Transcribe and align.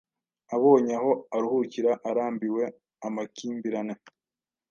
Abonye 0.55 0.93
aho 0.99 1.11
aruhukira 1.35 1.91
arambiwe 2.09 2.63
amakimbirane 3.07 3.95